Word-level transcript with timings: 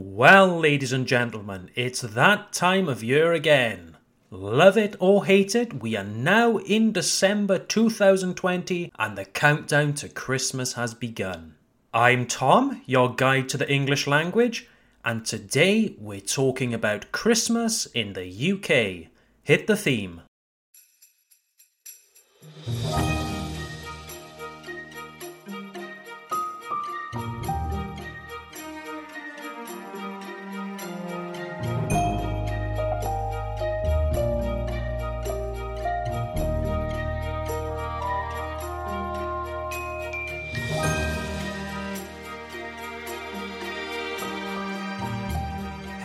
Well, 0.00 0.60
ladies 0.60 0.92
and 0.92 1.08
gentlemen, 1.08 1.70
it's 1.74 2.02
that 2.02 2.52
time 2.52 2.88
of 2.88 3.02
year 3.02 3.32
again. 3.32 3.96
Love 4.30 4.78
it 4.78 4.94
or 5.00 5.26
hate 5.26 5.56
it, 5.56 5.82
we 5.82 5.96
are 5.96 6.04
now 6.04 6.58
in 6.58 6.92
December 6.92 7.58
2020 7.58 8.92
and 8.96 9.18
the 9.18 9.24
countdown 9.24 9.94
to 9.94 10.08
Christmas 10.08 10.74
has 10.74 10.94
begun. 10.94 11.56
I'm 11.92 12.28
Tom, 12.28 12.80
your 12.86 13.12
guide 13.12 13.48
to 13.48 13.56
the 13.56 13.68
English 13.68 14.06
language, 14.06 14.68
and 15.04 15.26
today 15.26 15.96
we're 15.98 16.20
talking 16.20 16.72
about 16.72 17.10
Christmas 17.10 17.86
in 17.86 18.12
the 18.12 18.52
UK. 18.52 19.10
Hit 19.42 19.66
the 19.66 19.76
theme. 19.76 20.22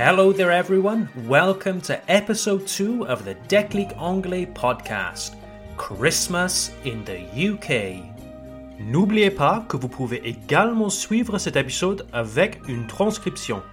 Hello 0.06 0.34
there, 0.34 0.52
everyone. 0.52 1.08
Welcome 1.30 1.80
to 1.84 1.98
episode 2.12 2.68
2 2.68 3.08
of 3.08 3.24
the 3.24 3.36
Déclic 3.48 3.96
Anglais 3.98 4.46
podcast 4.46 5.38
Christmas 5.78 6.72
in 6.84 7.06
the 7.06 7.22
UK. 7.34 8.04
N'oubliez 8.82 9.32
pas 9.32 9.66
que 9.70 9.78
vous 9.78 9.88
pouvez 9.88 10.22
également 10.28 10.90
suivre 10.90 11.38
cet 11.38 11.56
épisode 11.56 12.06
avec 12.12 12.60
une 12.68 12.86
transcription. 12.86 13.64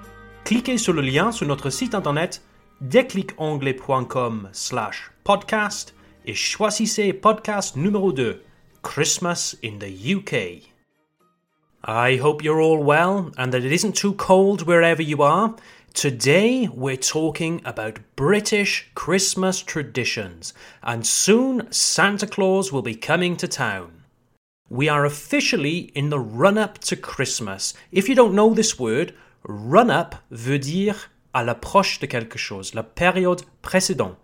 Cliquez 0.45 0.79
sur 0.79 0.93
le 0.93 1.03
lien 1.03 1.33
sur 1.33 1.49
notre 1.49 1.69
site 1.69 1.97
internet 1.97 2.43
déclicanglais.com 2.81 4.51
slash 4.53 5.11
podcast 5.25 5.97
et 6.27 6.35
choisissez 6.35 7.13
podcast 7.13 7.75
numéro 7.75 8.13
2, 8.13 8.41
Christmas 8.83 9.57
in 9.65 9.81
the 9.81 10.15
UK. 10.15 10.71
I 11.83 12.19
hope 12.19 12.45
you're 12.45 12.61
all 12.61 12.85
well 12.85 13.33
and 13.37 13.51
that 13.51 13.65
it 13.65 13.73
isn't 13.73 13.97
too 13.97 14.13
cold 14.13 14.67
wherever 14.67 15.03
you 15.03 15.23
are. 15.23 15.57
Today, 15.95 16.69
we're 16.69 16.97
talking 16.97 17.61
about 17.65 17.99
British 18.15 18.89
Christmas 18.95 19.61
traditions, 19.61 20.55
and 20.83 21.05
soon 21.05 21.71
Santa 21.73 22.27
Claus 22.27 22.73
will 22.73 22.81
be 22.81 22.95
coming 22.95 23.37
to 23.37 23.49
town. 23.49 24.05
We 24.71 24.89
are 24.89 25.05
officially 25.05 25.91
in 25.95 26.09
the 26.09 26.21
run 26.21 26.57
up 26.57 26.79
to 26.79 26.97
Christmas. 26.97 27.75
If 27.91 28.09
you 28.09 28.15
don't 28.15 28.37
know 28.37 28.55
this 28.55 28.79
word, 28.79 29.15
run 29.43 29.91
up 29.91 30.15
veut 30.31 30.61
dire 30.61 31.11
à 31.35 31.45
l'approche 31.45 31.99
de 31.99 32.07
quelque 32.07 32.39
chose, 32.39 32.73
la 32.73 32.85
période 32.85 33.43
précédente. 33.63 34.17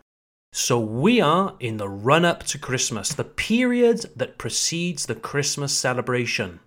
So 0.52 0.78
we 0.78 1.20
are 1.20 1.56
in 1.58 1.78
the 1.78 1.88
run 1.88 2.24
up 2.24 2.44
to 2.44 2.58
Christmas, 2.58 3.12
the 3.12 3.24
period 3.24 4.06
that 4.14 4.38
precedes 4.38 5.06
the 5.06 5.16
Christmas 5.16 5.72
celebration. 5.72 6.60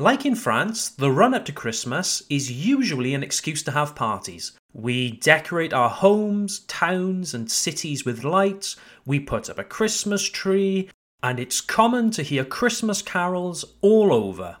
Like 0.00 0.24
in 0.24 0.36
France, 0.36 0.90
the 0.90 1.10
run 1.10 1.34
up 1.34 1.44
to 1.46 1.52
Christmas 1.52 2.22
is 2.30 2.52
usually 2.52 3.14
an 3.14 3.24
excuse 3.24 3.64
to 3.64 3.72
have 3.72 3.96
parties. 3.96 4.52
We 4.72 5.10
decorate 5.10 5.72
our 5.72 5.88
homes, 5.88 6.60
towns, 6.60 7.34
and 7.34 7.50
cities 7.50 8.04
with 8.04 8.22
lights, 8.22 8.76
we 9.04 9.18
put 9.18 9.50
up 9.50 9.58
a 9.58 9.64
Christmas 9.64 10.22
tree, 10.22 10.88
and 11.20 11.40
it's 11.40 11.60
common 11.60 12.12
to 12.12 12.22
hear 12.22 12.44
Christmas 12.44 13.02
carols 13.02 13.64
all 13.80 14.12
over. 14.12 14.58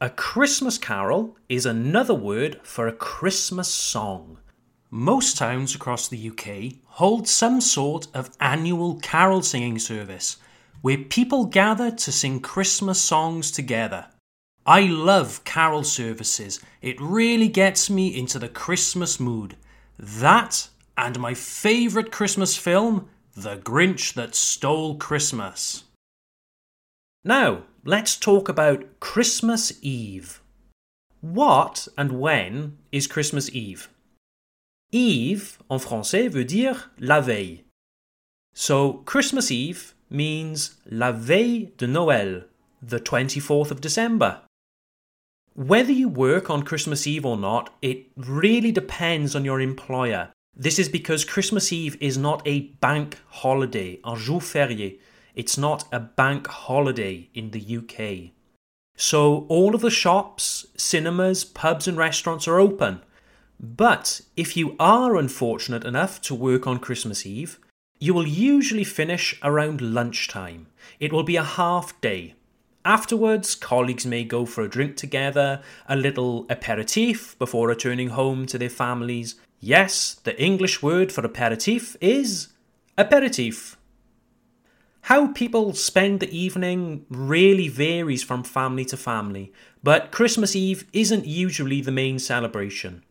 A 0.00 0.08
Christmas 0.08 0.78
carol 0.78 1.36
is 1.50 1.66
another 1.66 2.14
word 2.14 2.58
for 2.62 2.88
a 2.88 2.92
Christmas 2.92 3.68
song. 3.68 4.38
Most 4.90 5.36
towns 5.36 5.74
across 5.74 6.08
the 6.08 6.30
UK 6.30 6.78
hold 6.86 7.28
some 7.28 7.60
sort 7.60 8.06
of 8.14 8.30
annual 8.40 8.98
carol 9.00 9.42
singing 9.42 9.78
service 9.78 10.38
where 10.80 10.96
people 10.96 11.44
gather 11.44 11.90
to 11.90 12.10
sing 12.10 12.40
Christmas 12.40 12.98
songs 12.98 13.50
together. 13.50 14.06
I 14.66 14.82
love 14.82 15.42
carol 15.44 15.82
services. 15.82 16.60
It 16.80 17.00
really 17.00 17.48
gets 17.48 17.90
me 17.90 18.16
into 18.16 18.38
the 18.38 18.48
Christmas 18.48 19.18
mood. 19.18 19.56
That 19.98 20.68
and 20.96 21.18
my 21.18 21.34
favourite 21.34 22.12
Christmas 22.12 22.56
film, 22.56 23.08
The 23.34 23.56
Grinch 23.56 24.14
That 24.14 24.36
Stole 24.36 24.96
Christmas. 24.96 25.84
Now, 27.24 27.62
let's 27.84 28.16
talk 28.16 28.48
about 28.48 29.00
Christmas 29.00 29.72
Eve. 29.82 30.40
What 31.20 31.88
and 31.98 32.20
when 32.20 32.78
is 32.92 33.06
Christmas 33.06 33.50
Eve? 33.50 33.88
Eve, 34.92 35.58
en 35.70 35.78
français, 35.78 36.28
veut 36.28 36.46
dire 36.46 36.90
la 36.98 37.20
veille. 37.20 37.64
So, 38.54 39.02
Christmas 39.06 39.50
Eve 39.50 39.94
means 40.10 40.76
la 40.88 41.10
veille 41.10 41.72
de 41.78 41.86
Noël, 41.86 42.44
the 42.82 43.00
24th 43.00 43.70
of 43.70 43.80
December. 43.80 44.42
Whether 45.54 45.92
you 45.92 46.08
work 46.08 46.48
on 46.48 46.62
Christmas 46.62 47.06
Eve 47.06 47.26
or 47.26 47.36
not, 47.36 47.74
it 47.82 48.06
really 48.16 48.72
depends 48.72 49.36
on 49.36 49.44
your 49.44 49.60
employer. 49.60 50.32
This 50.56 50.78
is 50.78 50.88
because 50.88 51.26
Christmas 51.26 51.70
Eve 51.70 51.96
is 52.00 52.16
not 52.16 52.40
a 52.46 52.70
bank 52.80 53.18
holiday, 53.28 54.00
un 54.02 54.16
jour 54.16 54.40
férié. 54.40 54.98
It's 55.34 55.58
not 55.58 55.84
a 55.92 56.00
bank 56.00 56.46
holiday 56.46 57.28
in 57.34 57.50
the 57.50 57.76
UK. 57.78 58.32
So 58.96 59.46
all 59.48 59.74
of 59.74 59.82
the 59.82 59.90
shops, 59.90 60.66
cinemas, 60.76 61.44
pubs, 61.44 61.86
and 61.86 61.98
restaurants 61.98 62.48
are 62.48 62.58
open. 62.58 63.02
But 63.60 64.22
if 64.36 64.56
you 64.56 64.74
are 64.80 65.16
unfortunate 65.16 65.84
enough 65.84 66.20
to 66.22 66.34
work 66.34 66.66
on 66.66 66.78
Christmas 66.78 67.26
Eve, 67.26 67.58
you 67.98 68.14
will 68.14 68.26
usually 68.26 68.84
finish 68.84 69.38
around 69.42 69.80
lunchtime. 69.80 70.68
It 70.98 71.12
will 71.12 71.22
be 71.22 71.36
a 71.36 71.44
half 71.44 71.98
day, 72.00 72.34
Afterwards, 72.84 73.54
colleagues 73.54 74.04
may 74.04 74.24
go 74.24 74.44
for 74.44 74.62
a 74.62 74.68
drink 74.68 74.96
together, 74.96 75.62
a 75.88 75.94
little 75.94 76.46
aperitif 76.50 77.38
before 77.38 77.68
returning 77.68 78.08
home 78.08 78.44
to 78.46 78.58
their 78.58 78.70
families. 78.70 79.36
Yes, 79.60 80.14
the 80.24 80.40
English 80.42 80.82
word 80.82 81.12
for 81.12 81.24
aperitif 81.24 81.96
is 82.00 82.48
aperitif. 82.98 83.76
How 85.02 85.28
people 85.28 85.74
spend 85.74 86.20
the 86.20 86.36
evening 86.36 87.06
really 87.08 87.68
varies 87.68 88.22
from 88.24 88.42
family 88.42 88.84
to 88.86 88.96
family, 88.96 89.52
but 89.82 90.10
Christmas 90.10 90.56
Eve 90.56 90.84
isn't 90.92 91.26
usually 91.26 91.80
the 91.80 91.92
main 91.92 92.18
celebration. 92.18 93.04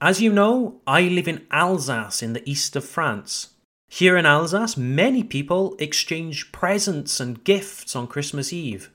As 0.00 0.20
you 0.20 0.32
know, 0.32 0.80
I 0.86 1.02
live 1.02 1.28
in 1.28 1.46
Alsace 1.50 2.22
in 2.22 2.32
the 2.32 2.48
east 2.48 2.74
of 2.76 2.84
France. 2.84 3.50
Here 3.88 4.16
in 4.16 4.26
Alsace, 4.26 4.76
many 4.76 5.22
people 5.22 5.76
exchange 5.78 6.50
presents 6.50 7.20
and 7.20 7.42
gifts 7.44 7.94
on 7.94 8.08
Christmas 8.08 8.52
Eve. 8.52 8.90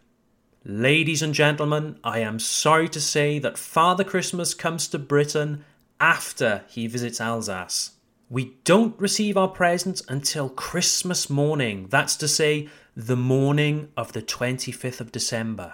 Ladies 0.71 1.23
and 1.23 1.33
gentlemen, 1.33 1.97
I 2.03 2.19
am 2.19 2.37
sorry 2.37 2.87
to 2.89 3.01
say 3.01 3.39
that 3.39 3.57
Father 3.57 4.03
Christmas 4.03 4.53
comes 4.53 4.87
to 4.89 4.99
Britain 4.99 5.65
after 5.99 6.63
he 6.67 6.85
visits 6.85 7.19
Alsace. 7.19 7.93
We 8.29 8.53
don't 8.65 8.93
receive 8.99 9.35
our 9.35 9.47
presents 9.47 10.03
until 10.07 10.47
Christmas 10.47 11.27
morning, 11.27 11.87
that's 11.89 12.15
to 12.17 12.27
say, 12.27 12.69
the 12.95 13.15
morning 13.15 13.89
of 13.97 14.13
the 14.13 14.21
25th 14.21 15.01
of 15.01 15.11
December. 15.11 15.73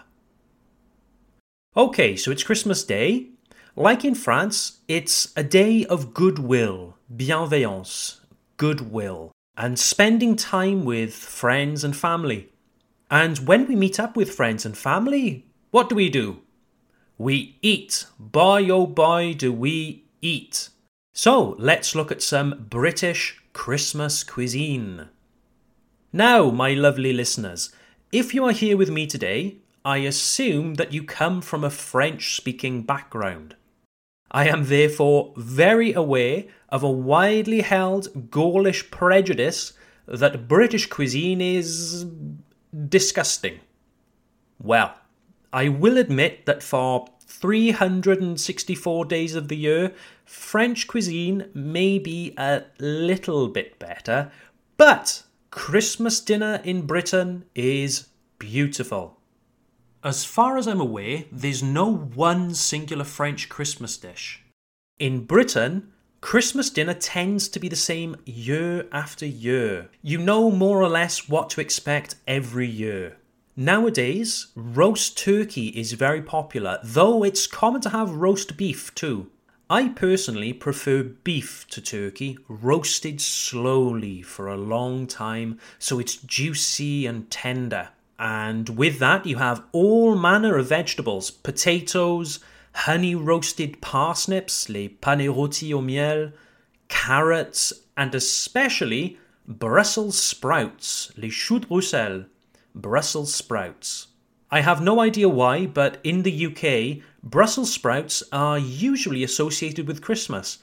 Okay, 1.76 2.16
so 2.16 2.32
it's 2.32 2.44
Christmas 2.44 2.86
Day. 2.86 3.32
Like 3.76 4.06
in 4.06 4.16
France, 4.16 4.80
it's 4.88 5.34
a 5.36 5.44
day 5.44 5.84
of 5.88 6.14
goodwill, 6.14 6.96
bienveillance, 7.14 8.22
goodwill, 8.56 9.34
and 9.58 9.78
spending 9.78 10.38
time 10.38 10.86
with 10.86 11.14
friends 11.14 11.84
and 11.84 11.94
family. 11.94 12.54
And 13.10 13.38
when 13.40 13.68
we 13.68 13.76
meet 13.76 14.00
up 14.00 14.16
with 14.16 14.34
friends 14.34 14.66
and 14.66 14.78
family, 14.78 15.46
what 15.72 15.90
do 15.90 15.96
we 15.96 16.10
do? 16.10 16.42
We 17.18 17.58
eat. 17.62 18.06
Boy, 18.20 18.70
oh 18.70 18.88
boy, 18.88 19.36
do 19.38 19.54
we 19.54 20.06
eat. 20.22 20.70
So 21.14 21.56
let's 21.60 21.96
look 21.96 22.12
at 22.12 22.22
some 22.22 22.66
British 22.70 23.42
Christmas 23.54 24.24
cuisine. 24.24 25.10
Now, 26.12 26.50
my 26.50 26.74
lovely 26.74 27.14
listeners, 27.14 27.72
if 28.12 28.34
you 28.34 28.46
are 28.46 28.52
here 28.52 28.76
with 28.76 28.90
me 28.90 29.06
today, 29.08 29.58
I 29.84 29.98
assume 29.98 30.76
that 30.76 30.94
you 30.94 31.04
come 31.04 31.42
from 31.42 31.64
a 31.64 31.70
French 31.70 32.36
speaking 32.36 32.82
background. 32.82 33.56
I 34.32 34.48
am 34.48 34.66
therefore 34.66 35.34
very 35.38 35.94
aware 35.94 36.46
of 36.70 36.84
a 36.84 36.92
widely 36.92 37.62
held 37.62 38.30
Gaulish 38.32 38.90
prejudice 38.90 39.74
that 40.08 40.48
British 40.48 40.88
cuisine 40.88 41.40
is 41.40 42.06
disgusting. 42.90 43.60
Well, 44.62 44.96
I 45.54 45.70
will 45.70 45.98
admit 45.98 46.46
that 46.46 46.64
for 46.64 47.08
364 47.28 49.06
days 49.06 49.36
of 49.36 49.48
the 49.48 49.58
year, 49.58 49.94
French 50.26 50.88
cuisine 50.88 51.50
may 51.54 52.00
be 52.00 52.34
a 52.38 52.64
little 52.80 53.48
bit 53.48 53.80
better, 53.80 54.32
but 54.78 55.24
Christmas 55.52 56.20
dinner 56.20 56.62
in 56.64 56.86
Britain 56.86 57.46
is 57.56 58.10
beautiful. 58.40 59.18
As 60.04 60.26
far 60.26 60.58
as 60.58 60.68
I'm 60.68 60.82
aware, 60.82 61.24
there's 61.32 61.64
no 61.64 61.92
one 61.92 62.54
singular 62.54 63.06
French 63.06 63.50
Christmas 63.50 63.98
dish. 63.98 64.44
In 65.00 65.26
Britain, 65.26 65.92
Christmas 66.26 66.72
dinner 66.72 66.96
tends 66.96 67.48
to 67.50 67.60
be 67.60 67.70
the 67.70 67.76
same 67.76 68.16
year 68.26 68.88
after 68.92 69.28
year. 69.28 69.90
You 70.02 70.18
know 70.18 70.50
more 70.50 70.82
or 70.82 70.90
less 70.90 71.30
what 71.30 71.52
to 71.52 71.62
expect 71.62 72.16
every 72.28 72.66
year. 72.66 73.18
Nowadays, 73.56 74.48
roast 74.56 75.20
turkey 75.20 75.68
is 75.68 75.94
very 75.94 76.24
popular, 76.24 76.80
though 76.84 77.24
it's 77.24 77.46
common 77.46 77.80
to 77.82 77.90
have 77.90 78.16
roast 78.16 78.58
beef 78.58 78.94
too. 78.96 79.30
I 79.70 79.90
personally 79.90 80.52
prefer 80.52 81.04
beef 81.04 81.68
to 81.68 81.80
turkey, 81.80 82.40
roasted 82.48 83.22
slowly 83.22 84.24
for 84.24 84.48
a 84.48 84.58
long 84.58 85.06
time 85.06 85.60
so 85.78 86.00
it's 86.00 86.16
juicy 86.16 87.06
and 87.06 87.30
tender. 87.30 87.90
And 88.18 88.70
with 88.70 88.98
that, 88.98 89.28
you 89.28 89.36
have 89.36 89.62
all 89.74 90.16
manner 90.16 90.58
of 90.58 90.70
vegetables 90.70 91.30
potatoes, 91.30 92.40
honey 92.76 93.16
roasted 93.16 93.82
parsnips, 93.82 94.68
les 94.68 94.90
panais 94.90 95.30
rôtis 95.30 95.74
au 95.74 95.82
miel, 95.82 96.34
carrots, 96.90 97.74
and 97.96 98.14
especially 98.14 99.18
Brussels 99.48 100.18
sprouts, 100.18 101.12
les 101.16 101.30
choux 101.30 101.60
de 101.60 101.68
Bruxelles, 101.68 102.26
Brussels 102.76 103.34
sprouts. 103.34 104.08
I 104.52 104.60
have 104.60 104.82
no 104.82 105.00
idea 105.00 105.30
why, 105.30 105.66
but 105.66 106.00
in 106.04 106.24
the 106.24 106.46
UK, 106.48 107.02
Brussels 107.24 107.72
sprouts 107.72 108.22
are 108.32 108.60
usually 108.60 109.24
associated 109.24 109.88
with 109.88 110.02
Christmas. 110.02 110.60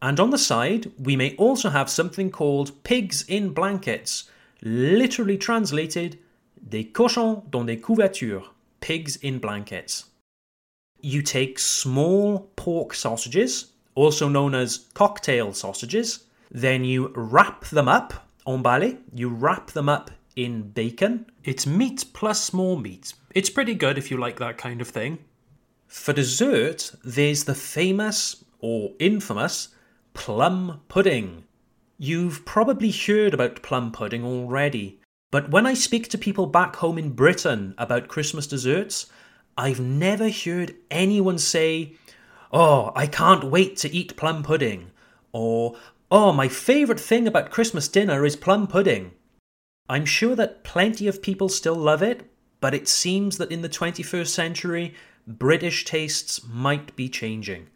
And 0.00 0.20
on 0.20 0.30
the 0.30 0.38
side, 0.38 0.92
we 0.98 1.16
may 1.16 1.34
also 1.36 1.70
have 1.70 1.90
something 1.90 2.30
called 2.30 2.82
pigs 2.84 3.24
in 3.28 3.50
blankets, 3.50 4.30
literally 4.62 5.36
translated, 5.36 6.18
des 6.68 6.84
cochons 6.84 7.42
dans 7.50 7.66
des 7.66 7.76
couvertures, 7.76 8.54
pigs 8.80 9.16
in 9.22 9.38
blankets. 9.38 10.04
You 11.00 11.22
take 11.22 11.58
small 11.58 12.50
pork 12.56 12.94
sausages, 12.94 13.72
also 13.94 14.28
known 14.28 14.54
as 14.54 14.86
cocktail 14.94 15.52
sausages, 15.52 16.24
then 16.50 16.84
you 16.84 17.12
wrap 17.14 17.66
them 17.66 17.88
up, 17.88 18.28
en 18.46 18.62
emballé, 18.62 18.98
you 19.14 19.28
wrap 19.28 19.70
them 19.72 19.88
up 19.88 20.10
in 20.36 20.70
bacon. 20.70 21.26
It's 21.44 21.66
meat 21.66 22.04
plus 22.12 22.52
more 22.52 22.78
meat. 22.78 23.14
It's 23.34 23.50
pretty 23.50 23.74
good 23.74 23.98
if 23.98 24.10
you 24.10 24.16
like 24.16 24.38
that 24.38 24.58
kind 24.58 24.80
of 24.80 24.88
thing. 24.88 25.18
For 25.86 26.12
dessert, 26.12 26.92
there's 27.04 27.44
the 27.44 27.54
famous 27.54 28.44
or 28.58 28.92
infamous 28.98 29.68
plum 30.14 30.80
pudding. 30.88 31.44
You've 31.98 32.44
probably 32.44 32.90
heard 32.90 33.32
about 33.32 33.62
plum 33.62 33.92
pudding 33.92 34.24
already, 34.24 35.00
but 35.30 35.50
when 35.50 35.66
I 35.66 35.74
speak 35.74 36.08
to 36.08 36.18
people 36.18 36.46
back 36.46 36.76
home 36.76 36.98
in 36.98 37.12
Britain 37.12 37.74
about 37.78 38.08
Christmas 38.08 38.46
desserts, 38.46 39.06
I've 39.58 39.80
never 39.80 40.30
heard 40.30 40.74
anyone 40.90 41.38
say, 41.38 41.94
Oh, 42.52 42.92
I 42.94 43.06
can't 43.06 43.44
wait 43.44 43.76
to 43.78 43.92
eat 43.94 44.16
plum 44.16 44.42
pudding, 44.42 44.90
or 45.32 45.76
Oh, 46.10 46.32
my 46.32 46.48
favourite 46.48 47.00
thing 47.00 47.26
about 47.26 47.50
Christmas 47.50 47.88
dinner 47.88 48.24
is 48.24 48.36
plum 48.36 48.66
pudding. 48.66 49.12
I'm 49.88 50.04
sure 50.04 50.36
that 50.36 50.62
plenty 50.62 51.08
of 51.08 51.22
people 51.22 51.48
still 51.48 51.74
love 51.74 52.02
it, 52.02 52.30
but 52.60 52.74
it 52.74 52.88
seems 52.88 53.38
that 53.38 53.50
in 53.50 53.62
the 53.62 53.68
21st 53.68 54.28
century, 54.28 54.94
British 55.26 55.84
tastes 55.84 56.44
might 56.46 56.94
be 56.94 57.08
changing. 57.08 57.68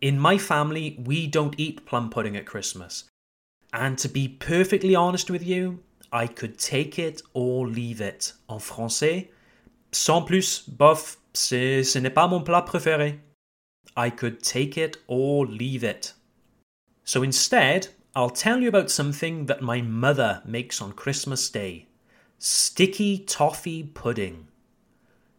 In 0.00 0.18
my 0.18 0.38
family, 0.38 0.98
we 1.02 1.26
don't 1.26 1.58
eat 1.58 1.86
plum 1.86 2.10
pudding 2.10 2.36
at 2.36 2.46
Christmas. 2.46 3.04
And 3.72 3.98
to 3.98 4.08
be 4.08 4.28
perfectly 4.28 4.94
honest 4.94 5.30
with 5.30 5.44
you, 5.44 5.80
I 6.12 6.26
could 6.26 6.58
take 6.58 6.98
it 6.98 7.22
or 7.34 7.66
leave 7.66 8.00
it. 8.00 8.32
En 8.48 8.58
français, 8.58 9.28
sans 9.92 10.26
plus, 10.26 10.62
bof, 10.62 11.16
ce 11.38 11.98
n'est 11.98 12.10
pas 12.10 12.28
mon 12.28 12.42
plat 12.42 12.62
préféré. 12.62 13.20
I 13.96 14.10
could 14.10 14.42
take 14.42 14.76
it 14.76 14.98
or 15.06 15.46
leave 15.46 15.84
it. 15.84 16.14
So 17.04 17.22
instead, 17.22 17.88
I'll 18.14 18.30
tell 18.30 18.60
you 18.60 18.68
about 18.68 18.90
something 18.90 19.46
that 19.46 19.62
my 19.62 19.80
mother 19.80 20.42
makes 20.44 20.82
on 20.82 20.92
Christmas 20.92 21.48
Day 21.50 21.88
sticky 22.38 23.18
toffee 23.18 23.82
pudding. 23.82 24.46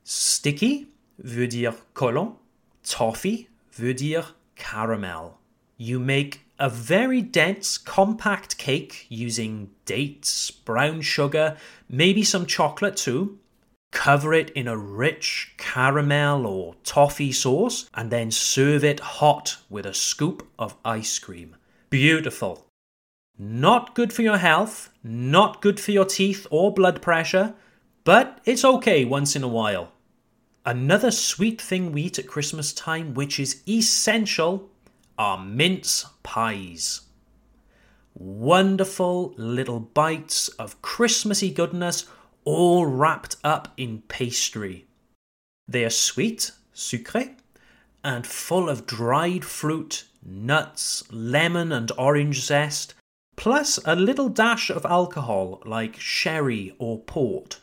Sticky 0.03 0.87
veut 1.23 1.47
dire 1.47 1.75
collant, 1.93 2.37
toffee 2.83 3.47
veut 3.73 3.93
dire 3.93 4.35
caramel. 4.55 5.37
You 5.77 5.99
make 5.99 6.41
a 6.59 6.69
very 6.69 7.21
dense, 7.21 7.77
compact 7.77 8.57
cake 8.57 9.05
using 9.09 9.69
dates, 9.85 10.51
brown 10.51 11.01
sugar, 11.01 11.55
maybe 11.89 12.23
some 12.23 12.45
chocolate 12.45 12.97
too. 12.97 13.39
Cover 13.91 14.33
it 14.33 14.49
in 14.51 14.67
a 14.67 14.77
rich 14.77 15.53
caramel 15.57 16.45
or 16.45 16.75
toffee 16.83 17.31
sauce 17.31 17.89
and 17.93 18.11
then 18.11 18.31
serve 18.31 18.83
it 18.83 18.99
hot 18.99 19.57
with 19.69 19.85
a 19.85 19.93
scoop 19.93 20.47
of 20.57 20.75
ice 20.85 21.17
cream. 21.19 21.55
Beautiful. 21.89 22.65
Not 23.37 23.95
good 23.95 24.13
for 24.13 24.21
your 24.21 24.37
health, 24.37 24.89
not 25.03 25.61
good 25.61 25.79
for 25.79 25.91
your 25.91 26.05
teeth 26.05 26.45
or 26.51 26.73
blood 26.73 27.01
pressure, 27.01 27.55
but 28.03 28.39
it's 28.45 28.65
okay 28.65 29.05
once 29.05 29.35
in 29.35 29.43
a 29.43 29.47
while. 29.47 29.91
Another 30.65 31.09
sweet 31.09 31.59
thing 31.59 31.91
we 31.91 32.03
eat 32.03 32.19
at 32.19 32.27
Christmas 32.27 32.73
time, 32.73 33.13
which 33.13 33.39
is 33.39 33.63
essential, 33.67 34.69
are 35.17 35.37
mince 35.37 36.05
pies. 36.21 37.01
Wonderful 38.13 39.33
little 39.37 39.79
bites 39.79 40.49
of 40.49 40.81
Christmassy 40.81 41.49
goodness, 41.49 42.05
all 42.45 42.85
wrapped 42.85 43.35
up 43.43 43.73
in 43.77 44.01
pastry. 44.07 44.85
They 45.67 45.85
are 45.85 45.89
sweet, 45.89 46.51
sucré, 46.73 47.35
and 48.03 48.25
full 48.25 48.69
of 48.69 48.85
dried 48.85 49.45
fruit, 49.45 50.05
nuts, 50.25 51.03
lemon, 51.11 51.71
and 51.71 51.91
orange 51.97 52.41
zest, 52.41 52.93
plus 53.35 53.79
a 53.85 53.95
little 53.95 54.29
dash 54.29 54.69
of 54.69 54.85
alcohol 54.85 55.61
like 55.65 55.99
sherry 55.99 56.75
or 56.79 56.99
port. 56.99 57.59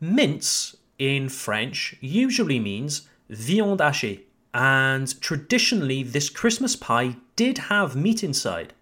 Mince 0.00 0.76
in 0.98 1.28
French 1.28 1.96
usually 2.00 2.58
means 2.58 3.08
viande 3.30 3.80
hachée, 3.80 4.20
and 4.54 5.20
traditionally 5.20 6.02
this 6.02 6.30
Christmas 6.30 6.74
pie 6.74 7.16
did 7.36 7.58
have 7.58 7.94
meat 7.94 8.24
inside. 8.24 8.72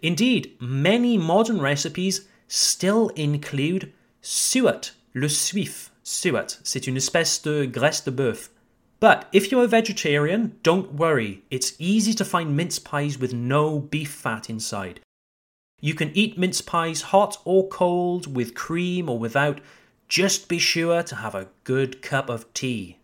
Indeed, 0.00 0.56
many 0.60 1.18
modern 1.18 1.60
recipes 1.60 2.26
still 2.48 3.08
include 3.10 3.92
suet, 4.22 4.92
le 5.12 5.28
suif. 5.28 5.90
Suet, 6.02 6.58
c'est 6.62 6.86
une 6.86 6.96
espèce 6.96 7.42
de 7.42 7.64
graisse 7.64 8.04
de 8.04 8.10
bœuf. 8.10 8.50
But 9.00 9.26
if 9.32 9.50
you're 9.50 9.64
a 9.64 9.68
vegetarian, 9.68 10.52
don't 10.62 10.94
worry, 10.94 11.42
it's 11.50 11.74
easy 11.78 12.14
to 12.14 12.24
find 12.24 12.56
mince 12.56 12.78
pies 12.78 13.18
with 13.18 13.34
no 13.34 13.80
beef 13.80 14.10
fat 14.12 14.48
inside. 14.48 15.00
You 15.80 15.94
can 15.94 16.12
eat 16.14 16.38
mince 16.38 16.60
pies 16.60 17.02
hot 17.10 17.38
or 17.44 17.68
cold, 17.68 18.32
with 18.32 18.54
cream 18.54 19.08
or 19.08 19.18
without. 19.18 19.60
Just 20.08 20.48
be 20.48 20.60
sure 20.60 21.02
to 21.02 21.16
have 21.16 21.34
a 21.34 21.48
good 21.64 22.00
cup 22.00 22.30
of 22.30 22.52
tea. 22.54 22.98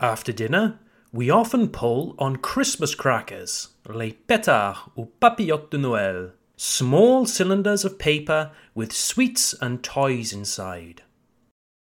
After 0.00 0.32
dinner, 0.32 0.78
we 1.12 1.28
often 1.28 1.68
pull 1.68 2.14
on 2.18 2.36
Christmas 2.36 2.94
crackers, 2.94 3.68
les 3.88 4.12
pétards 4.12 4.90
ou 4.96 5.06
papillotes 5.20 5.70
de 5.70 5.76
Noël, 5.76 6.32
small 6.56 7.26
cylinders 7.26 7.84
of 7.84 7.98
paper 7.98 8.52
with 8.74 8.92
sweets 8.92 9.54
and 9.60 9.82
toys 9.82 10.32
inside. 10.32 11.02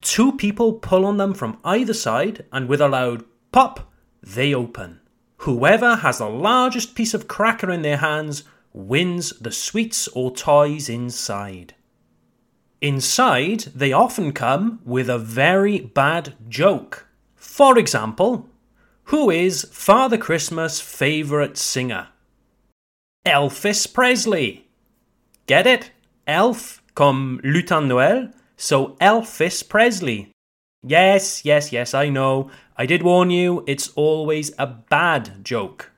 Two 0.02 0.32
people 0.32 0.74
pull 0.74 1.06
on 1.06 1.16
them 1.16 1.34
from 1.34 1.58
either 1.64 1.94
side, 1.94 2.44
and 2.52 2.68
with 2.68 2.80
a 2.80 2.88
loud 2.88 3.24
pop, 3.52 3.92
they 4.22 4.54
open. 4.54 5.00
Whoever 5.38 5.96
has 5.96 6.18
the 6.18 6.28
largest 6.28 6.94
piece 6.94 7.14
of 7.14 7.28
cracker 7.28 7.70
in 7.70 7.82
their 7.82 7.98
hands 7.98 8.44
wins 8.72 9.30
the 9.38 9.52
sweets 9.52 10.08
or 10.08 10.34
toys 10.34 10.88
inside. 10.88 11.74
Inside, 12.80 13.60
they 13.74 13.92
often 13.92 14.32
come 14.32 14.80
with 14.84 15.08
a 15.08 15.18
very 15.18 15.80
bad 15.80 16.34
joke. 16.48 17.06
For 17.34 17.78
example, 17.78 18.48
who 19.04 19.30
is 19.30 19.64
Father 19.70 20.18
Christmas' 20.18 20.80
favourite 20.80 21.56
singer? 21.56 22.08
Elvis 23.26 23.92
Presley. 23.92 24.66
Get 25.46 25.66
it? 25.66 25.90
Elf 26.26 26.82
comme 26.94 27.40
lutin 27.42 27.86
Noël, 27.86 28.32
so 28.56 28.96
Elvis 29.00 29.66
Presley. 29.66 30.30
Yes, 30.82 31.44
yes, 31.44 31.72
yes, 31.72 31.94
I 31.94 32.10
know. 32.10 32.50
I 32.76 32.86
did 32.86 33.02
warn 33.02 33.30
you, 33.30 33.64
it's 33.66 33.88
always 33.96 34.52
a 34.58 34.66
bad 34.66 35.42
joke. 35.42 35.90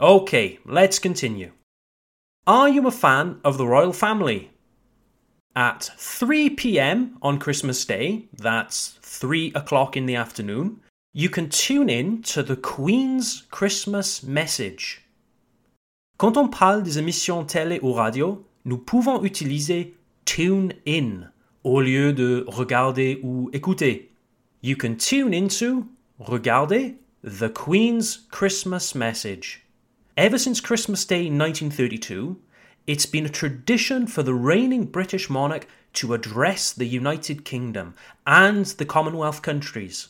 Okay, 0.00 0.58
let's 0.64 0.98
continue. 0.98 1.52
Are 2.46 2.68
you 2.68 2.86
a 2.86 2.90
fan 2.90 3.38
of 3.44 3.58
the 3.58 3.66
royal 3.66 3.92
family? 3.92 4.50
At 5.54 5.90
3 5.98 6.50
pm 6.50 7.18
on 7.20 7.38
Christmas 7.38 7.84
Day, 7.84 8.28
that's 8.32 8.98
3 9.02 9.52
o'clock 9.54 9.96
in 9.96 10.06
the 10.06 10.16
afternoon, 10.16 10.80
you 11.12 11.28
can 11.28 11.50
tune 11.50 11.90
in 11.90 12.22
to 12.22 12.42
the 12.42 12.56
Queen's 12.56 13.42
Christmas 13.50 14.22
Message. 14.22 15.02
Quand 16.20 16.36
on 16.36 16.48
parle 16.48 16.82
des 16.82 16.98
émissions 16.98 17.46
télé 17.46 17.80
ou 17.80 17.94
radio, 17.94 18.44
nous 18.66 18.76
pouvons 18.76 19.24
utiliser 19.24 19.94
tune 20.26 20.74
in 20.86 21.30
au 21.64 21.80
lieu 21.80 22.12
de 22.12 22.44
regarder 22.46 23.20
ou 23.22 23.48
écouter. 23.54 24.12
you 24.60 24.76
can 24.76 24.96
tune 24.96 25.32
into, 25.32 25.86
regardez, 26.18 26.96
the 27.24 27.48
Queen's 27.48 28.26
Christmas 28.30 28.94
message. 28.94 29.64
Ever 30.18 30.36
since 30.36 30.60
Christmas 30.60 31.06
Day 31.06 31.30
1932, 31.30 32.36
it's 32.86 33.06
been 33.06 33.24
a 33.24 33.30
tradition 33.30 34.06
for 34.06 34.22
the 34.22 34.34
reigning 34.34 34.84
British 34.84 35.30
monarch 35.30 35.66
to 35.94 36.12
address 36.12 36.70
the 36.70 36.86
United 36.86 37.46
Kingdom 37.46 37.94
and 38.26 38.66
the 38.76 38.84
Commonwealth 38.84 39.40
countries. 39.40 40.08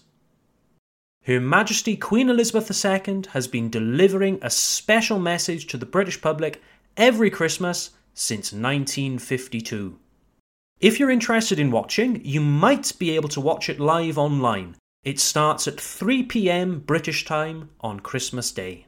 Her 1.24 1.38
Majesty 1.38 1.96
Queen 1.96 2.30
Elizabeth 2.30 2.70
II 2.84 3.24
has 3.32 3.46
been 3.46 3.68
delivering 3.68 4.38
a 4.40 4.48
special 4.48 5.18
message 5.18 5.66
to 5.66 5.76
the 5.76 5.84
British 5.84 6.20
public 6.20 6.62
every 6.96 7.28
Christmas 7.28 7.90
since 8.14 8.52
1952. 8.52 9.98
If 10.80 10.98
you're 10.98 11.10
interested 11.10 11.58
in 11.58 11.70
watching, 11.70 12.24
you 12.24 12.40
might 12.40 12.98
be 12.98 13.10
able 13.10 13.28
to 13.30 13.40
watch 13.40 13.68
it 13.68 13.78
live 13.78 14.16
online. 14.16 14.76
It 15.04 15.20
starts 15.20 15.68
at 15.68 15.78
3 15.78 16.22
pm 16.22 16.80
British 16.80 17.26
time 17.26 17.68
on 17.82 18.00
Christmas 18.00 18.50
Day. 18.50 18.86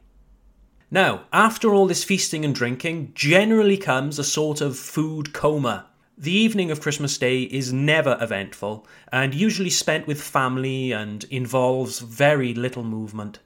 Now, 0.89 1.25
after 1.31 1.71
all 1.71 1.85
this 1.85 2.03
feasting 2.03 2.43
and 2.43 2.53
drinking, 2.53 3.11
generally 3.13 3.77
comes 3.77 4.17
a 4.17 4.23
sort 4.23 4.59
of 4.59 4.77
food 4.77 5.33
coma. 5.33 5.85
The 6.17 6.31
evening 6.31 6.69
of 6.69 6.79
Christmas 6.79 7.17
Day 7.17 7.41
is 7.41 7.73
never 7.73 8.19
eventful 8.21 8.85
and 9.11 9.33
usually 9.33 9.71
spent 9.71 10.05
with 10.05 10.21
family 10.21 10.91
and 10.91 11.23
involves 11.25 11.99
very 11.99 12.53
little 12.53 12.83
movement. 12.83 13.39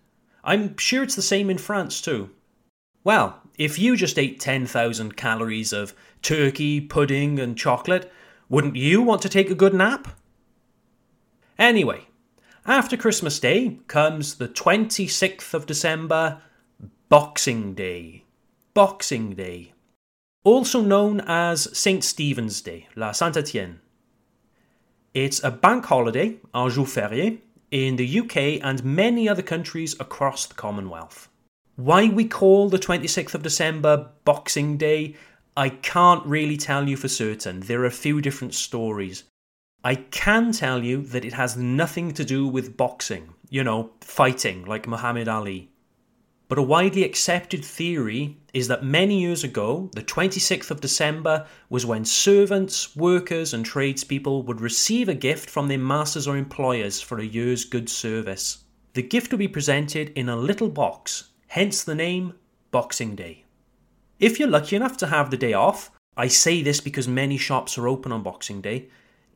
I'm 0.44 0.76
sure 0.78 1.02
it's 1.02 1.16
the 1.16 1.22
same 1.22 1.50
in 1.50 1.60
France 1.60 2.02
too. 2.02 2.30
Well, 3.06 3.42
if 3.58 3.80
you 3.80 3.96
just 3.96 4.20
ate 4.20 4.42
10,000 4.42 5.16
calories 5.16 5.72
of 5.72 5.94
turkey, 6.22 6.82
pudding, 6.82 7.40
and 7.40 7.58
chocolate, 7.58 8.12
wouldn't 8.50 8.76
you 8.76 9.02
want 9.02 9.22
to 9.22 9.30
take 9.30 9.50
a 9.50 9.56
good 9.56 9.74
nap? 9.74 10.10
Anyway, 11.58 12.08
after 12.66 12.98
Christmas 12.98 13.40
Day 13.40 13.80
comes 13.88 14.36
the 14.36 14.50
26th 14.50 15.54
of 15.54 15.68
December, 15.68 16.42
Boxing 17.08 17.74
Day. 17.74 18.26
Boxing 18.74 19.36
Day 19.36 19.72
also 20.48 20.82
known 20.82 21.20
as 21.28 21.78
St. 21.78 22.02
Stephen's 22.02 22.62
Day, 22.62 22.88
la 22.96 23.12
Saint 23.12 23.36
Etienne. 23.36 23.82
It's 25.14 25.44
a 25.44 25.52
bank 25.52 25.86
holiday, 25.86 26.38
un 26.54 26.70
jour 26.70 26.86
férié, 26.86 27.40
in 27.70 27.98
the 27.98 28.20
UK 28.20 28.64
and 28.64 28.82
many 28.82 29.28
other 29.28 29.42
countries 29.42 29.94
across 30.00 30.46
the 30.46 30.54
Commonwealth. 30.54 31.28
Why 31.76 32.08
we 32.08 32.24
call 32.24 32.70
the 32.70 32.80
26th 32.80 33.36
of 33.36 33.44
December 33.44 34.10
Boxing 34.24 34.78
Day, 34.78 35.18
I 35.58 35.68
can't 35.68 36.26
really 36.26 36.56
tell 36.56 36.88
you 36.88 36.96
for 36.96 37.10
certain. 37.10 37.60
There 37.60 37.82
are 37.82 37.86
a 37.94 38.04
few 38.06 38.22
different 38.22 38.54
stories. 38.54 39.26
I 39.84 39.96
can 39.96 40.54
tell 40.54 40.82
you 40.82 41.02
that 41.08 41.26
it 41.26 41.34
has 41.34 41.58
nothing 41.58 42.14
to 42.14 42.24
do 42.24 42.48
with 42.48 42.78
boxing, 42.78 43.34
you 43.50 43.66
know, 43.66 43.92
fighting 44.00 44.64
like 44.64 44.88
Muhammad 44.88 45.28
Ali. 45.28 45.72
But 46.50 46.58
a 46.58 46.64
widely 46.64 47.04
accepted 47.04 47.66
theory 47.66 48.38
is 48.54 48.70
that 48.70 48.84
many 48.84 49.20
years 49.20 49.44
ago, 49.44 49.90
the 49.94 50.02
26th 50.02 50.72
of 50.72 50.80
December 50.80 51.46
was 51.70 51.86
when 51.86 52.06
servants, 52.06 52.96
workers, 52.96 53.54
and 53.54 53.66
tradespeople 53.66 54.44
would 54.44 54.62
receive 54.62 55.10
a 55.10 55.14
gift 55.14 55.50
from 55.50 55.68
their 55.68 55.78
masters 55.78 56.26
or 56.26 56.38
employers 56.38 57.02
for 57.02 57.20
a 57.20 57.26
year's 57.26 57.66
good 57.66 57.90
service. 57.90 58.60
The 58.94 59.02
gift 59.02 59.32
would 59.32 59.40
be 59.40 59.50
presented 59.50 60.10
in 60.16 60.30
a 60.30 60.38
little 60.38 60.70
box, 60.70 61.32
hence 61.48 61.84
the 61.84 61.96
name 61.96 62.34
Boxing 62.72 63.16
Day. 63.16 63.44
If 64.18 64.40
you're 64.40 64.48
lucky 64.48 64.78
enough 64.78 64.96
to 64.98 65.08
have 65.08 65.30
the 65.30 65.38
day 65.38 65.54
off, 65.54 65.92
I 66.16 66.30
say 66.30 66.64
this 66.64 66.80
because 66.80 67.08
many 67.10 67.38
shops 67.38 67.78
are 67.78 67.90
open 67.90 68.14
on 68.14 68.24
Boxing 68.24 68.62
Day, 68.62 68.88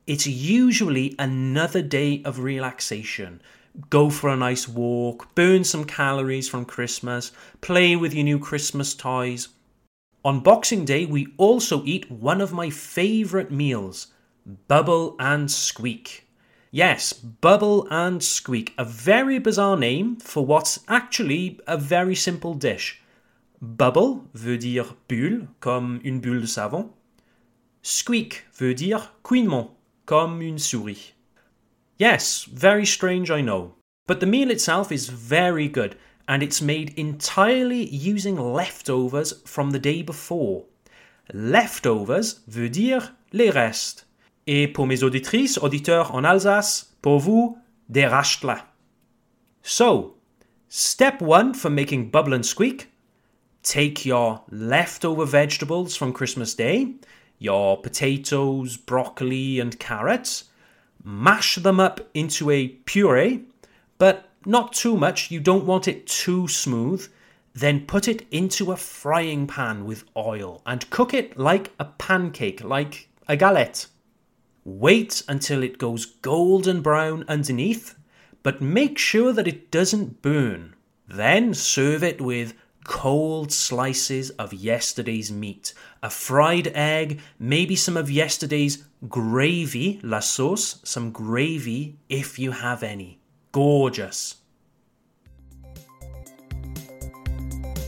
it's 0.06 0.26
usually 0.26 1.14
another 1.18 1.82
day 1.82 2.22
of 2.24 2.40
relaxation 2.40 3.42
go 3.90 4.10
for 4.10 4.30
a 4.30 4.36
nice 4.36 4.68
walk, 4.68 5.34
burn 5.34 5.64
some 5.64 5.84
calories 5.84 6.48
from 6.48 6.64
Christmas, 6.64 7.32
play 7.60 7.96
with 7.96 8.14
your 8.14 8.24
new 8.24 8.38
Christmas 8.38 8.94
toys. 8.94 9.48
On 10.24 10.40
Boxing 10.40 10.84
Day, 10.84 11.04
we 11.06 11.28
also 11.36 11.84
eat 11.84 12.10
one 12.10 12.40
of 12.40 12.52
my 12.52 12.70
favourite 12.70 13.50
meals 13.50 14.08
Bubble 14.68 15.16
and 15.18 15.50
Squeak. 15.50 16.28
Yes, 16.70 17.12
Bubble 17.12 17.86
and 17.90 18.22
Squeak, 18.22 18.72
a 18.78 18.84
very 18.84 19.38
bizarre 19.38 19.76
name 19.76 20.16
for 20.16 20.44
what's 20.44 20.80
actually 20.88 21.60
a 21.66 21.76
very 21.76 22.14
simple 22.14 22.54
dish. 22.54 23.02
Bubble 23.60 24.24
veut 24.34 24.58
dire 24.58 24.96
bulle, 25.06 25.48
comme 25.60 26.00
une 26.02 26.20
bulle 26.20 26.40
de 26.40 26.46
savon. 26.46 26.90
Squeak 27.82 28.44
veut 28.54 28.74
dire 28.74 29.12
couinement, 29.22 29.76
comme 30.06 30.40
une 30.40 30.58
souris. 30.58 31.11
Yes, 32.02 32.46
very 32.46 32.84
strange, 32.84 33.30
I 33.30 33.42
know. 33.42 33.76
But 34.08 34.18
the 34.18 34.26
meal 34.26 34.50
itself 34.50 34.90
is 34.90 35.08
very 35.08 35.68
good, 35.68 35.94
and 36.26 36.42
it's 36.42 36.60
made 36.60 36.98
entirely 36.98 37.84
using 37.90 38.36
leftovers 38.36 39.40
from 39.44 39.70
the 39.70 39.78
day 39.78 40.02
before. 40.02 40.64
Leftovers 41.32 42.40
veut 42.48 42.72
dire 42.72 43.12
les 43.30 43.50
restes. 43.50 44.04
Et 44.48 44.66
pour 44.66 44.88
mes 44.88 45.04
auditrices, 45.04 45.58
auditeurs 45.58 46.12
en 46.12 46.24
Alsace, 46.24 46.86
pour 47.02 47.20
vous, 47.20 47.58
des 47.88 48.08
rachtelets. 48.08 48.64
So, 49.62 50.16
step 50.68 51.22
one 51.22 51.54
for 51.54 51.70
making 51.70 52.10
bubble 52.10 52.34
and 52.34 52.44
squeak 52.44 52.88
take 53.62 54.04
your 54.04 54.42
leftover 54.50 55.24
vegetables 55.24 55.94
from 55.94 56.12
Christmas 56.12 56.52
Day, 56.52 56.96
your 57.38 57.80
potatoes, 57.80 58.76
broccoli, 58.76 59.60
and 59.60 59.78
carrots 59.78 60.50
mash 61.04 61.56
them 61.56 61.80
up 61.80 62.00
into 62.14 62.50
a 62.50 62.68
puree, 62.68 63.44
but 63.98 64.28
not 64.46 64.72
too 64.72 64.96
much. 64.96 65.30
You 65.30 65.40
don't 65.40 65.66
want 65.66 65.88
it 65.88 66.06
too 66.06 66.48
smooth. 66.48 67.08
Then 67.54 67.86
put 67.86 68.08
it 68.08 68.26
into 68.30 68.72
a 68.72 68.76
frying 68.76 69.46
pan 69.46 69.84
with 69.84 70.04
oil 70.16 70.62
and 70.64 70.88
cook 70.90 71.12
it 71.12 71.38
like 71.38 71.72
a 71.78 71.84
pancake, 71.84 72.64
like 72.64 73.08
a 73.28 73.36
galette. 73.36 73.86
Wait 74.64 75.22
until 75.28 75.62
it 75.62 75.76
goes 75.76 76.06
golden 76.06 76.80
brown 76.80 77.24
underneath, 77.28 77.96
but 78.42 78.62
make 78.62 78.96
sure 78.96 79.32
that 79.32 79.48
it 79.48 79.70
doesn't 79.70 80.22
burn. 80.22 80.74
Then 81.06 81.52
serve 81.52 82.02
it 82.02 82.20
with 82.20 82.54
cold 82.84 83.52
slices 83.52 84.30
of 84.30 84.52
yesterday's 84.52 85.30
meat, 85.30 85.74
a 86.02 86.10
fried 86.10 86.68
egg, 86.68 87.20
maybe 87.38 87.76
some 87.76 87.96
of 87.96 88.10
yesterday's 88.10 88.84
gravy, 89.08 90.00
la 90.02 90.20
sauce, 90.20 90.80
some 90.84 91.10
gravy 91.10 91.96
if 92.08 92.38
you 92.38 92.50
have 92.50 92.82
any. 92.82 93.20
Gorgeous. 93.52 94.36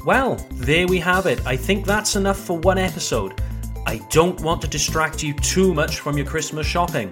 Well, 0.05 0.37
there 0.53 0.87
we 0.87 0.99
have 1.01 1.27
it. 1.27 1.45
I 1.47 1.57
think 1.57 1.87
that's 1.87 2.15
enough 2.17 2.39
for 2.39 2.59
one 2.59 2.77
episode. 2.77 3.41
I 3.87 3.99
don't 4.11 4.39
want 4.43 4.61
to 4.63 4.69
distract 4.69 5.23
you 5.23 5.33
too 5.35 5.73
much 5.73 6.01
from 6.01 6.19
your 6.19 6.27
Christmas 6.27 6.67
shopping. 6.67 7.11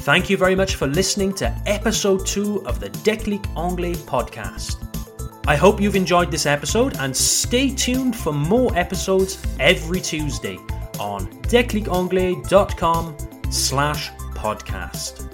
Thank 0.00 0.30
you 0.30 0.36
very 0.36 0.56
much 0.56 0.74
for 0.74 0.86
listening 0.86 1.32
to 1.34 1.54
episode 1.66 2.26
2 2.26 2.66
of 2.66 2.80
the 2.80 2.90
Déclic 2.90 3.46
Anglais 3.56 3.94
podcast. 3.94 4.89
I 5.46 5.56
hope 5.56 5.80
you've 5.80 5.96
enjoyed 5.96 6.30
this 6.30 6.46
episode 6.46 6.96
and 6.98 7.16
stay 7.16 7.70
tuned 7.70 8.14
for 8.14 8.32
more 8.32 8.76
episodes 8.76 9.44
every 9.58 10.00
Tuesday 10.00 10.56
on 10.98 11.26
declicanglais.com 11.42 13.16
slash 13.50 14.10
podcast. 14.34 15.26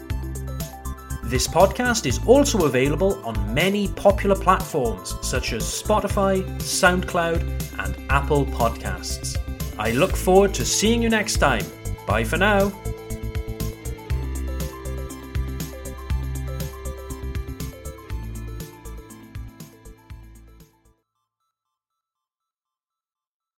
This 1.25 1.49
podcast 1.49 2.07
is 2.07 2.21
also 2.25 2.67
available 2.67 3.21
on 3.25 3.53
many 3.53 3.89
popular 3.89 4.37
platforms 4.37 5.17
such 5.23 5.53
as 5.53 5.65
Spotify, 5.65 6.45
SoundCloud, 6.61 7.41
and 7.85 7.97
Apple 8.11 8.47
Podcasts. 8.47 9.37
I 9.77 9.91
look 9.91 10.17
forward 10.17 10.55
to 10.55 10.65
seeing 10.65 11.03
you 11.03 11.09
next 11.09 11.39
time. 11.39 11.65
Bye 12.07 12.23
for 12.23 12.37
now. 12.37 12.73